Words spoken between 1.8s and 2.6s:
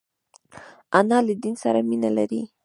مینه لري